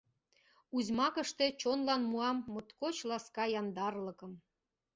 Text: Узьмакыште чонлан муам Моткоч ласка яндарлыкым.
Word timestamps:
Узьмакыште 0.75 1.45
чонлан 1.61 2.01
муам 2.11 2.37
Моткоч 2.51 2.97
ласка 3.09 3.45
яндарлыкым. 3.61 4.33